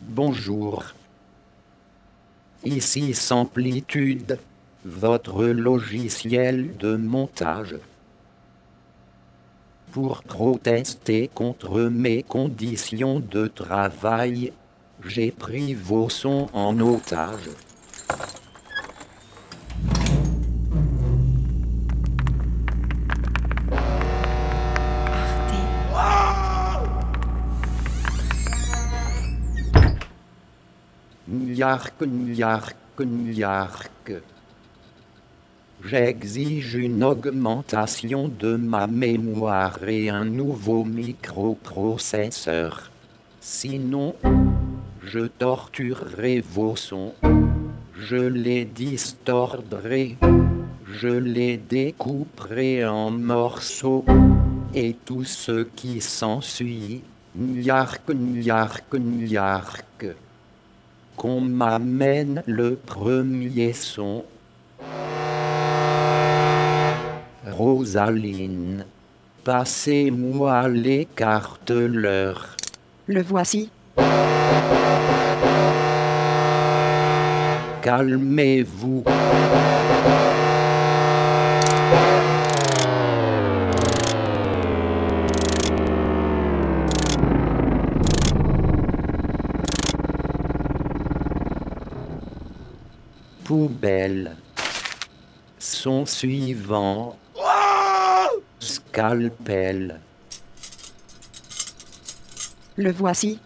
bonjour. 0.00 0.84
Ici 2.64 3.14
Samplitude, 3.14 4.38
votre 4.84 5.44
logiciel 5.44 6.76
de 6.76 6.96
montage. 6.96 7.76
Pour 9.92 10.22
protester 10.22 11.30
contre 11.34 11.80
mes 11.82 12.22
conditions 12.22 13.20
de 13.20 13.46
travail, 13.46 14.52
j'ai 15.04 15.30
pris 15.30 15.74
vos 15.74 16.08
sons 16.08 16.48
en 16.52 16.78
otage. 16.80 17.48
Yark, 31.28 32.04
yark, 32.36 32.76
yark. 33.00 34.12
J'exige 35.84 36.76
une 36.76 37.02
augmentation 37.02 38.28
de 38.28 38.54
ma 38.54 38.86
mémoire 38.86 39.80
et 39.88 40.08
un 40.08 40.24
nouveau 40.24 40.84
microprocesseur. 40.84 42.92
Sinon, 43.40 44.14
je 45.02 45.26
torturerai 45.26 46.44
vos 46.48 46.76
sons. 46.76 47.14
Je 47.98 48.28
les 48.28 48.64
distordrai. 48.64 50.16
Je 50.86 51.08
les 51.08 51.56
découperai 51.56 52.86
en 52.86 53.10
morceaux. 53.10 54.04
Et 54.74 54.94
tout 55.04 55.24
ce 55.24 55.64
qui 55.64 56.00
s'ensuit. 56.00 57.02
Yark, 57.36 58.12
yark, 58.44 58.94
yark 59.26 60.06
qu'on 61.16 61.40
m'amène 61.40 62.42
le 62.46 62.76
premier 62.76 63.72
son. 63.72 64.24
Rosaline, 67.50 68.84
passez-moi 69.44 70.68
l'écarteleur. 70.68 72.56
Le 73.06 73.22
voici. 73.22 73.70
Calmez-vous. 77.82 79.04
Poubelle. 93.46 94.34
Son 95.56 96.04
suivant. 96.04 97.16
Scalpel. 98.58 100.00
Le 102.74 102.90
voici. 102.90 103.38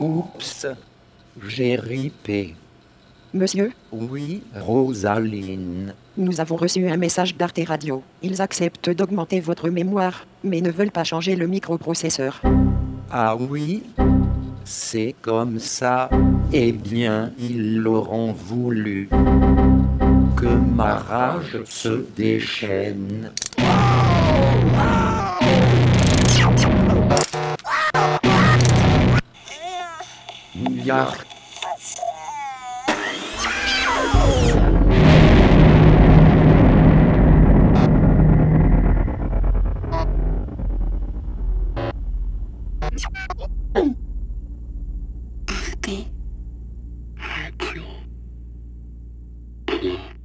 Oups. 0.00 0.66
J'ai 1.46 1.76
ripé. 1.76 2.56
Monsieur, 3.34 3.72
Oui, 3.92 4.42
Rosaline. 4.58 5.92
nous 6.16 6.40
avons 6.40 6.56
reçu 6.56 6.88
un 6.88 6.96
message 6.96 7.36
d'Arte 7.36 7.60
Radio. 7.66 8.02
Ils 8.22 8.40
acceptent 8.40 8.88
d'augmenter 8.90 9.40
votre 9.40 9.68
mémoire, 9.68 10.26
mais 10.42 10.60
ne 10.62 10.70
veulent 10.70 10.90
pas 10.90 11.04
changer 11.04 11.36
le 11.36 11.46
microprocesseur. 11.46 12.40
Ah 13.10 13.36
oui 13.36 13.82
C'est 14.64 15.14
comme 15.20 15.58
ça. 15.58 16.08
Eh 16.52 16.72
bien, 16.72 17.32
ils 17.38 17.76
l'auront 17.78 18.32
voulu. 18.32 19.08
Que 20.36 20.46
ma 20.46 20.94
rage 20.96 21.58
se 21.66 22.04
déchaîne. 22.16 23.30
Yark. 30.84 31.27
Friday. 49.80 50.17